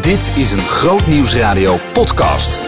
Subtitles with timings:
[0.00, 2.60] Dit is een Groot Nieuwsradio podcast.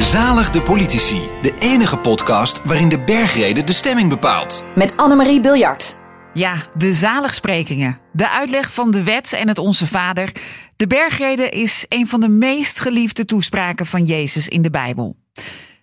[0.00, 4.64] Zalig de politici, de enige podcast waarin de bergrede de stemming bepaalt.
[4.74, 5.98] Met Annemarie Biljart.
[6.32, 7.98] Ja, de zaligsprekingen.
[8.12, 10.32] De uitleg van de wet en het Onze Vader.
[10.76, 15.16] De bergrede is een van de meest geliefde toespraken van Jezus in de Bijbel.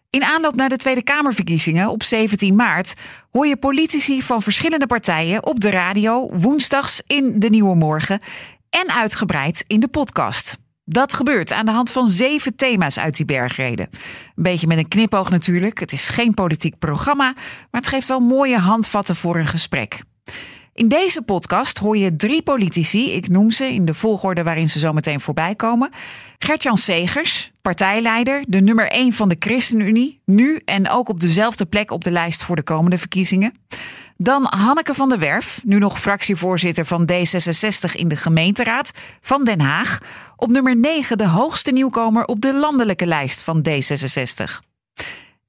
[0.10, 2.94] In aanloop naar de Tweede Kamerverkiezingen op 17 maart
[3.32, 8.20] hoor je politici van verschillende partijen op de radio woensdags in de Nieuwe Morgen
[8.84, 10.58] en uitgebreid in de podcast.
[10.86, 13.90] Dat gebeurt aan de hand van zeven thema's uit die bergreden.
[14.36, 15.80] Een beetje met een knipoog natuurlijk.
[15.80, 17.34] Het is geen politiek programma,
[17.72, 20.02] maar het geeft wel mooie handvatten voor een gesprek.
[20.74, 24.80] In deze podcast hoor je drie politici, ik noem ze in de volgorde waarin ze
[24.80, 25.90] zo meteen voorbij komen.
[26.38, 31.92] Gertjan Segers, partijleider, de nummer 1 van de ChristenUnie, nu en ook op dezelfde plek
[31.92, 33.54] op de lijst voor de komende verkiezingen.
[34.18, 39.62] Dan Hanneke van der Werf, nu nog fractievoorzitter van D66 in de gemeenteraad van Den
[39.62, 39.98] Haag.
[40.36, 44.74] Op nummer 9 de hoogste nieuwkomer op de landelijke lijst van D66.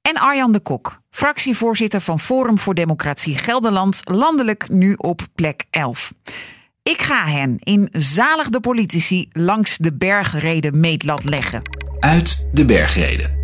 [0.01, 6.13] En Arjan de Kok, fractievoorzitter van Forum voor Democratie Gelderland, landelijk nu op plek 11.
[6.83, 11.61] Ik ga hen in Zalig de Politici langs de bergreden meetlat leggen.
[11.99, 13.35] Uit de bergreden.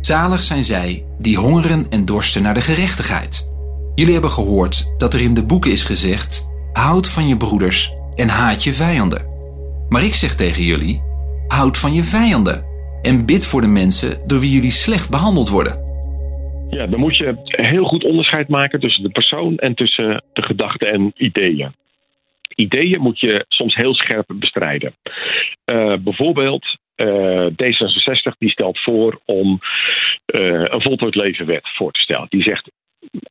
[0.00, 3.47] Zalig zijn zij die hongeren en dorsten naar de gerechtigheid.
[3.98, 8.28] Jullie hebben gehoord dat er in de boeken is gezegd: houd van je broeders en
[8.28, 9.22] haat je vijanden.
[9.88, 11.00] Maar ik zeg tegen jullie:
[11.48, 12.64] houd van je vijanden
[13.02, 15.74] en bid voor de mensen door wie jullie slecht behandeld worden.
[16.70, 20.92] Ja, dan moet je heel goed onderscheid maken tussen de persoon en tussen de gedachten
[20.92, 21.74] en ideeën.
[22.54, 24.92] Ideeën moet je soms heel scherp bestrijden.
[25.72, 29.58] Uh, bijvoorbeeld uh, D66 die stelt voor om
[30.26, 32.26] uh, een voltooid levenwet voor te stellen.
[32.28, 32.70] Die zegt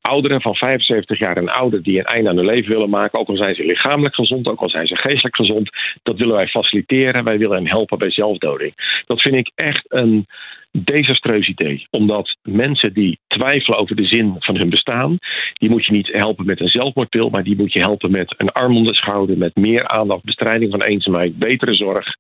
[0.02, 3.28] ouderen van 75 jaar en ouder die een einde aan hun leven willen maken, ook
[3.28, 5.70] al zijn ze lichamelijk gezond, ook al zijn ze geestelijk gezond,
[6.04, 7.24] dat willen wij faciliteren.
[7.24, 9.04] Wij willen hen helpen bij zelfdoding.
[9.06, 10.28] Dat vind ik echt een
[10.72, 11.88] desastreus idee.
[11.90, 15.18] Omdat mensen die twijfelen over de zin van hun bestaan,
[15.54, 18.52] die moet je niet helpen met een zelfmoordpil, maar die moet je helpen met een
[18.52, 22.16] arm om de schouder, met meer aandacht, bestrijding van eenzaamheid, betere zorg.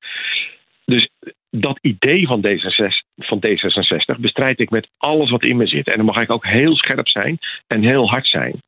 [0.85, 1.09] Dus
[1.49, 2.87] dat idee van D66,
[3.17, 5.87] van D66 bestrijd ik met alles wat in me zit.
[5.87, 7.37] En dan mag ik ook heel scherp zijn
[7.67, 8.61] en heel hard zijn.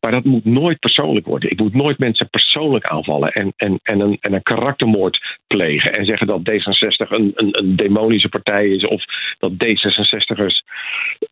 [0.00, 1.50] Maar dat moet nooit persoonlijk worden.
[1.50, 5.92] Ik moet nooit mensen persoonlijk aanvallen en, en, en, een, en een karaktermoord plegen.
[5.92, 9.04] En zeggen dat D66 een, een, een demonische partij is of
[9.38, 10.64] dat D66ers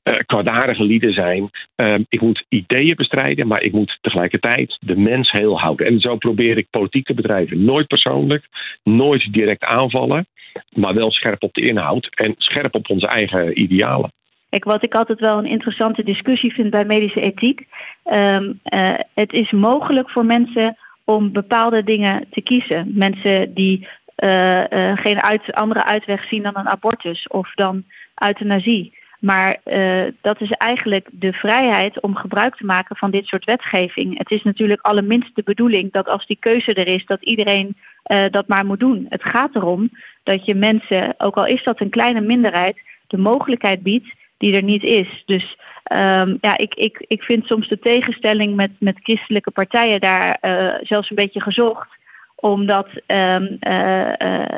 [0.05, 1.51] uh, kwaadaardige lieden zijn.
[1.77, 5.87] Uh, ik moet ideeën bestrijden, maar ik moet tegelijkertijd de mens heel houden.
[5.87, 7.65] En zo probeer ik politiek te bedrijven.
[7.65, 8.47] Nooit persoonlijk,
[8.83, 10.27] nooit direct aanvallen
[10.71, 14.13] maar wel scherp op de inhoud en scherp op onze eigen idealen.
[14.49, 17.67] Kijk, wat ik altijd wel een interessante discussie vind bij medische ethiek.
[18.05, 22.91] Um, uh, het is mogelijk voor mensen om bepaalde dingen te kiezen.
[22.95, 23.89] Mensen die
[24.25, 27.85] uh, uh, geen uit, andere uitweg zien dan een abortus of dan
[28.27, 28.99] euthanasie.
[29.25, 34.19] Maar uh, dat is eigenlijk de vrijheid om gebruik te maken van dit soort wetgeving.
[34.19, 37.77] Het is natuurlijk allerminst de bedoeling dat als die keuze er is, dat iedereen
[38.07, 39.07] uh, dat maar moet doen.
[39.09, 39.91] Het gaat erom
[40.23, 42.77] dat je mensen, ook al is dat een kleine minderheid,
[43.07, 45.23] de mogelijkheid biedt die er niet is.
[45.27, 45.57] Dus
[45.93, 50.75] um, ja, ik, ik, ik vind soms de tegenstelling met, met christelijke partijen daar uh,
[50.83, 51.89] zelfs een beetje gezocht.
[52.35, 53.37] Omdat uh,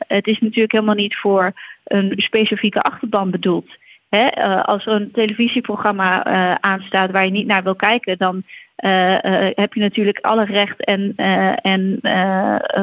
[0.06, 1.53] het is natuurlijk helemaal niet voor
[1.84, 3.69] een specifieke achterban bedoeld.
[4.16, 4.62] Hè?
[4.62, 6.25] als er een televisieprogramma
[6.60, 8.43] aanstaat waar je niet naar wil kijken, dan
[8.84, 9.16] uh,
[9.54, 12.00] heb je natuurlijk alle recht en, uh, en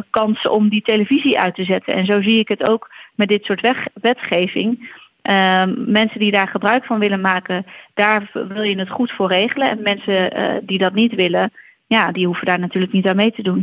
[0.09, 1.93] kansen om die televisie uit te zetten.
[1.93, 4.91] En zo zie ik het ook met dit soort wetgeving.
[5.21, 9.69] Ehm, mensen die daar gebruik van willen maken, daar wil je het goed voor regelen.
[9.69, 10.31] En mensen
[10.65, 11.51] die dat niet willen,
[11.87, 13.59] ja, die hoeven daar natuurlijk niet aan mee te doen.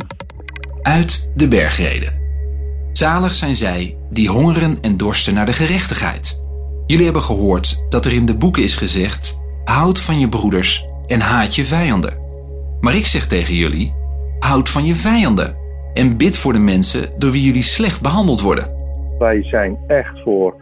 [0.81, 2.19] Uit de bergreden.
[2.91, 6.40] Zalig zijn zij die hongeren en dorsten naar de gerechtigheid.
[6.91, 11.19] Jullie hebben gehoord dat er in de boeken is gezegd: houd van je broeders en
[11.19, 12.13] haat je vijanden.
[12.81, 13.93] Maar ik zeg tegen jullie:
[14.39, 15.55] houd van je vijanden
[15.93, 18.65] en bid voor de mensen door wie jullie slecht behandeld worden.
[19.19, 20.55] Wij zijn echt voor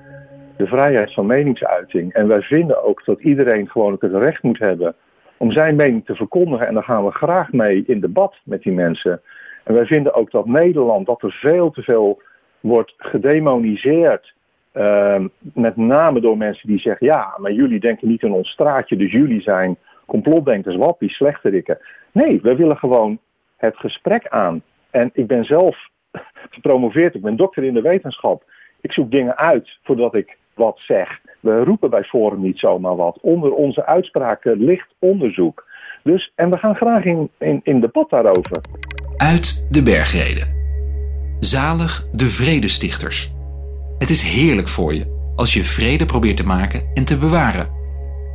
[0.58, 2.14] de vrijheid van meningsuiting.
[2.14, 4.96] En wij vinden ook dat iedereen gewoon het recht moet hebben
[5.38, 6.68] om zijn mening te verkondigen.
[6.68, 9.22] En daar gaan we graag mee in debat met die mensen.
[9.64, 12.22] En wij vinden ook dat Nederland, dat er veel te veel
[12.60, 14.38] wordt gedemoniseerd.
[14.80, 18.96] Uh, met name door mensen die zeggen: ja, maar jullie denken niet in ons straatje,
[18.96, 21.78] dus jullie zijn complotdenkers, wappies, slechterikken.
[22.12, 23.20] Nee, we willen gewoon
[23.58, 24.62] het gesprek aan.
[24.90, 25.78] En ik ben zelf
[26.56, 28.44] gepromoveerd, ik ben dokter in de wetenschap.
[28.82, 31.20] Ik zoek dingen uit voordat ik wat zeg.
[31.40, 33.18] We roepen bij Forum niet zomaar wat.
[33.22, 35.66] Onder onze uitspraken ligt onderzoek.
[36.04, 38.62] Dus, en we gaan graag in, in, in debat daarover.
[39.18, 40.58] Uit de bergreden.
[41.40, 43.39] Zalig de vredestichters.
[44.00, 47.68] Het is heerlijk voor je als je vrede probeert te maken en te bewaren.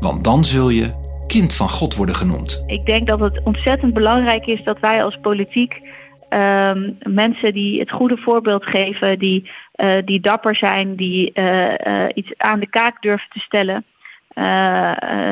[0.00, 0.94] Want dan zul je
[1.26, 2.64] kind van God worden genoemd.
[2.66, 5.80] Ik denk dat het ontzettend belangrijk is dat wij als politiek
[6.28, 12.04] ehm, mensen die het goede voorbeeld geven, die, uh, die dapper zijn, die uh, uh,
[12.14, 13.84] iets aan de kaak durven te stellen.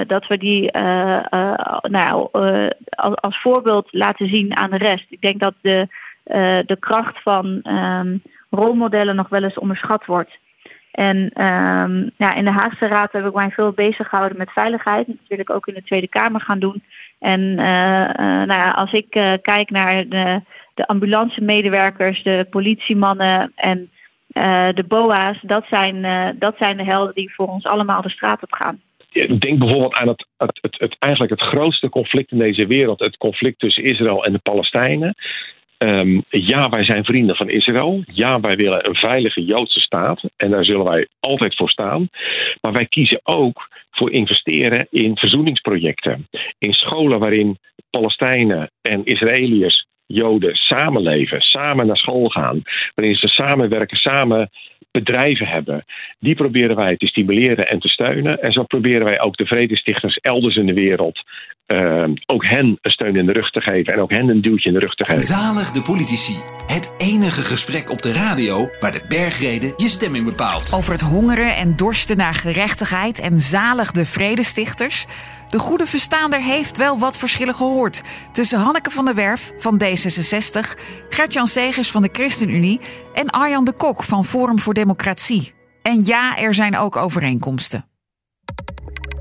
[0.07, 0.71] dat we die
[1.91, 2.29] nou,
[2.91, 5.07] als, als, voorbeeld laten zien aan de rest.
[5.09, 5.89] Ik denk dat de,
[6.67, 8.23] de kracht van um,
[8.55, 10.39] rolmodellen nog wel eens onderschat wordt.
[10.91, 15.07] En um, ja, in de Haagse Raad heb ik mij veel bezig gehouden met veiligheid.
[15.07, 16.83] Dat wil ik ook in de Tweede Kamer gaan doen.
[17.19, 20.41] En uh, uh, nou ja, als ik uh, kijk naar de,
[20.75, 23.91] de ambulance medewerkers, de politiemannen en
[24.75, 26.03] de BOA's, dat zijn,
[26.39, 28.81] dat zijn de helden die voor ons allemaal de straat op gaan.
[29.39, 33.59] Denk bijvoorbeeld aan het, het, het, eigenlijk het grootste conflict in deze wereld, het conflict
[33.59, 35.15] tussen Israël en de Palestijnen.
[35.83, 38.03] Um, ja, wij zijn vrienden van Israël.
[38.07, 40.21] Ja, wij willen een veilige Joodse staat.
[40.37, 42.09] En daar zullen wij altijd voor staan.
[42.61, 46.29] Maar wij kiezen ook voor investeren in verzoeningsprojecten.
[46.59, 47.59] In scholen waarin
[47.91, 52.63] Palestijnen en Israëliërs Joden samenleven, samen naar school gaan,
[52.95, 54.51] waarin ze samenwerken, samen
[54.93, 55.85] bedrijven hebben.
[56.19, 58.43] Die proberen wij te stimuleren en te steunen.
[58.43, 61.23] En zo proberen wij ook de vredestichters elders in de wereld
[61.67, 64.69] uh, ook hen een steun in de rug te geven en ook hen een duwtje
[64.69, 65.21] in de rug te geven.
[65.21, 66.37] Zalig de politici.
[66.67, 70.73] Het enige gesprek op de radio waar de bergreden je stemming bepaalt.
[70.75, 75.07] Over het hongeren en dorsten naar gerechtigheid en zalig de vredestichters.
[75.53, 78.01] De goede verstaander heeft wel wat verschillen gehoord
[78.33, 82.81] tussen Hanneke van der Werf van D66, Gert-Jan Segers van de ChristenUnie
[83.15, 85.55] en Arjan de Kok van Forum voor Democratie.
[85.83, 87.85] En ja, er zijn ook overeenkomsten.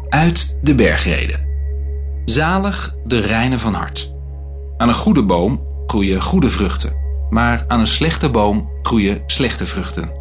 [0.10, 1.48] Uit de bergreden.
[2.26, 4.14] Zalig de reine van hart.
[4.78, 6.96] Aan een goede boom groeien goede vruchten,
[7.30, 10.12] maar aan een slechte boom groeien slechte vruchten.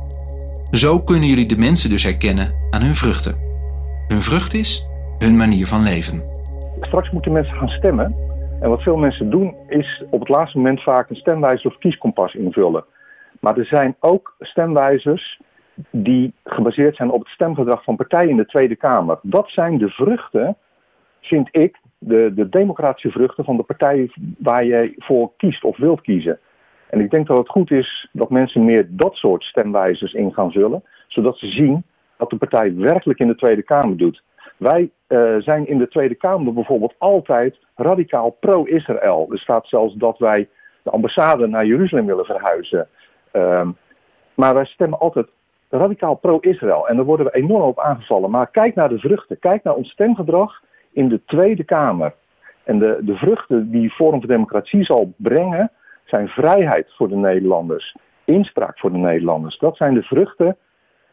[0.70, 3.38] Zo kunnen jullie de mensen dus herkennen aan hun vruchten.
[4.08, 4.88] Hun vrucht is
[5.20, 6.22] hun manier van leven.
[6.80, 8.14] Straks moeten mensen gaan stemmen.
[8.60, 12.34] En wat veel mensen doen, is op het laatste moment vaak een stemwijzer of kieskompas
[12.34, 12.84] invullen.
[13.40, 15.40] Maar er zijn ook stemwijzers
[15.90, 19.18] die gebaseerd zijn op het stemgedrag van partijen in de Tweede Kamer.
[19.22, 20.56] Dat zijn de vruchten,
[21.20, 26.00] vind ik, de, de democratische vruchten van de partij waar je voor kiest of wilt
[26.00, 26.38] kiezen.
[26.90, 30.52] En ik denk dat het goed is dat mensen meer dat soort stemwijzers in gaan
[30.52, 31.84] vullen, zodat ze zien
[32.16, 34.22] wat de partij werkelijk in de Tweede Kamer doet.
[34.60, 39.28] Wij uh, zijn in de Tweede Kamer bijvoorbeeld altijd radicaal pro-Israël.
[39.30, 40.48] Er staat zelfs dat wij
[40.82, 42.88] de ambassade naar Jeruzalem willen verhuizen.
[43.32, 43.76] Um,
[44.34, 45.26] maar wij stemmen altijd
[45.68, 46.88] radicaal pro-Israël.
[46.88, 48.30] En daar worden we enorm op aangevallen.
[48.30, 49.38] Maar kijk naar de vruchten.
[49.38, 52.14] Kijk naar ons stemgedrag in de Tweede Kamer.
[52.62, 55.70] En de, de vruchten die Forum voor Democratie zal brengen,
[56.04, 59.58] zijn vrijheid voor de Nederlanders, inspraak voor de Nederlanders.
[59.58, 60.56] Dat zijn de vruchten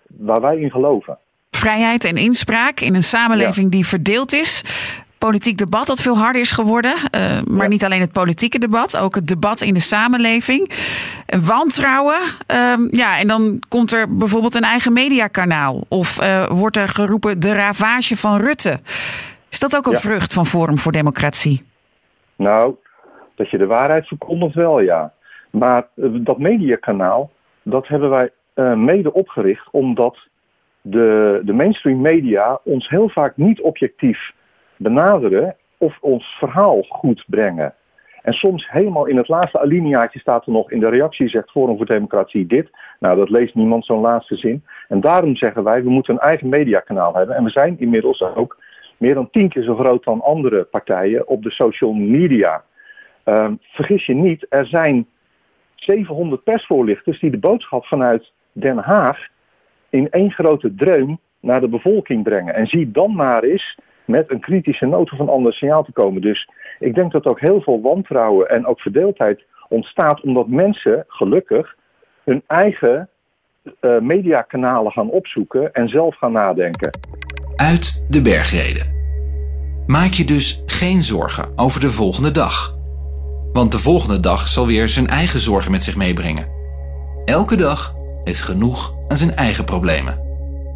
[0.07, 1.17] waar wij in geloven.
[1.57, 4.63] Vrijheid en inspraak in een samenleving die verdeeld is.
[5.17, 6.91] Politiek debat dat veel harder is geworden.
[6.91, 7.67] Uh, maar ja.
[7.67, 10.71] niet alleen het politieke debat, ook het debat in de samenleving.
[11.45, 12.19] Wantrouwen.
[12.51, 15.83] Uh, ja, en dan komt er bijvoorbeeld een eigen mediakanaal.
[15.87, 18.79] Of uh, wordt er geroepen de ravage van Rutte.
[19.49, 19.97] Is dat ook een ja.
[19.97, 21.63] vrucht van Forum voor Democratie?
[22.35, 22.75] Nou,
[23.35, 25.13] dat je de waarheid verkondigt wel, ja.
[25.51, 27.31] Maar uh, dat mediakanaal,
[27.63, 30.17] dat hebben wij uh, mede opgericht omdat
[30.89, 34.31] de, de mainstream media ons heel vaak niet objectief
[34.75, 37.73] benaderen of ons verhaal goed brengen.
[38.21, 41.77] En soms helemaal in het laatste alineaatje staat er nog in de reactie zegt Forum
[41.77, 42.69] voor Democratie dit.
[42.99, 44.63] Nou, dat leest niemand zo'n laatste zin.
[44.87, 47.35] En daarom zeggen wij, we moeten een eigen mediakanaal hebben.
[47.35, 48.57] En we zijn inmiddels ook
[48.97, 52.63] meer dan tien keer zo groot dan andere partijen op de social media.
[53.25, 55.07] Uh, vergis je niet, er zijn
[55.75, 59.27] 700 persvoorlichters die de boodschap vanuit Den Haag
[59.89, 62.53] in één grote dreun naar de bevolking brengen.
[62.55, 66.21] En zie dan maar eens met een kritische noot of een ander signaal te komen.
[66.21, 71.75] Dus ik denk dat ook heel veel wantrouwen en ook verdeeldheid ontstaat omdat mensen gelukkig
[72.23, 73.09] hun eigen
[73.81, 76.99] uh, mediakanalen gaan opzoeken en zelf gaan nadenken.
[77.55, 78.95] Uit de bergreden.
[79.87, 82.75] Maak je dus geen zorgen over de volgende dag.
[83.53, 86.47] Want de volgende dag zal weer zijn eigen zorgen met zich meebrengen.
[87.25, 90.25] Elke dag heeft genoeg aan zijn eigen problemen.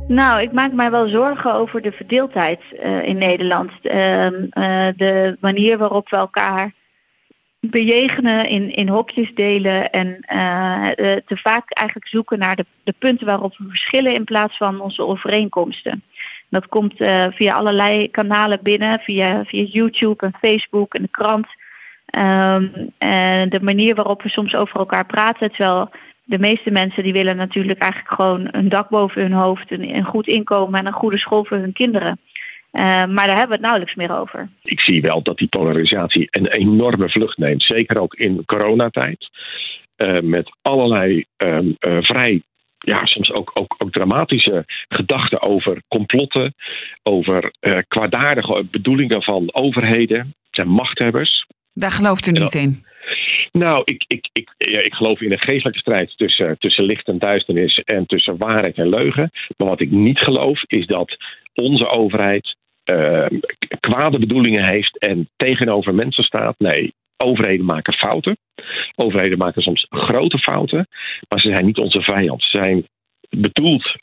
[0.08, 3.72] Nou, ik maak mij wel zorgen over de verdeeldheid uh, in Nederland.
[3.82, 6.72] Uh, uh, de manier waarop we elkaar
[7.60, 10.18] bejegenen, in, in hokjes delen en
[11.26, 15.06] te vaak eigenlijk zoeken naar de, de punten waarop we verschillen in plaats van onze
[15.06, 16.04] overeenkomsten.
[16.50, 16.94] Dat komt
[17.30, 21.48] via allerlei kanalen binnen, via, via YouTube en Facebook en de krant.
[22.18, 25.90] Um, en de manier waarop we soms over elkaar praten, terwijl
[26.24, 30.06] de meeste mensen die willen natuurlijk eigenlijk gewoon een dak boven hun hoofd, een, een
[30.06, 32.20] goed inkomen en een goede school voor hun kinderen.
[32.72, 34.50] Uh, maar daar hebben we het nauwelijks meer over.
[34.64, 37.64] Ik zie wel dat die polarisatie een enorme vlucht neemt.
[37.64, 39.30] Zeker ook in coronatijd.
[39.98, 42.42] Uh, met allerlei uh, vrij
[42.78, 46.54] ja, soms ook, ook, ook dramatische gedachten over complotten,
[47.04, 51.48] over uh, kwaadaardige bedoelingen van overheden, zijn machthebbers.
[51.74, 52.86] Daar gelooft u niet in?
[53.52, 57.78] Nou, ik, ik, ik, ik geloof in een geestelijke strijd tussen, tussen licht en duisternis
[57.78, 59.32] en tussen waarheid en leugen.
[59.58, 61.18] Maar wat ik niet geloof is dat
[61.54, 62.56] onze overheid
[62.92, 63.26] uh,
[63.80, 66.56] kwade bedoelingen heeft en tegenover mensen staat.
[66.58, 68.38] Nee, overheden maken fouten.
[68.96, 70.88] Overheden maken soms grote fouten,
[71.30, 72.44] maar ze zijn niet onze vijand.
[72.44, 72.88] Ze zijn
[73.30, 73.96] bedoeld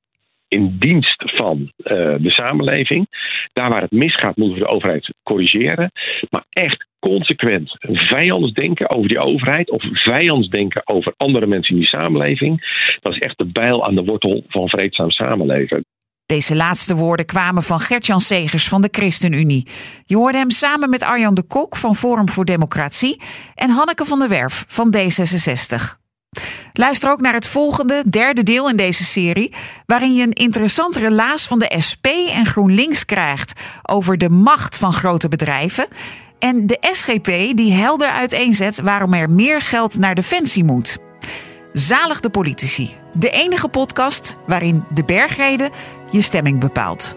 [0.49, 3.07] in dienst van uh, de samenleving.
[3.53, 5.91] Daar waar het misgaat, moeten we de overheid corrigeren.
[6.31, 11.81] Maar echt consequent vijands denken over die overheid of vijands denken over andere mensen in
[11.81, 12.61] die samenleving,
[13.01, 15.85] dat is echt de bijl aan de wortel van vreedzaam samenleven.
[16.27, 19.67] Deze laatste woorden kwamen van Gertjan Segers van de ChristenUnie.
[20.05, 23.21] Je hoorde hem samen met Arjan de Kok van Forum voor Democratie
[23.55, 25.98] en Hanneke van der Werf van D66.
[26.73, 29.53] Luister ook naar het volgende, derde deel in deze serie,
[29.87, 34.93] waarin je een interessante relaas van de SP en GroenLinks krijgt over de macht van
[34.93, 35.87] grote bedrijven
[36.39, 40.99] en de SGP die helder uiteenzet waarom er meer geld naar defensie moet.
[41.73, 45.71] Zalig de politici, de enige podcast waarin de bergreden
[46.11, 47.17] je stemming bepaalt.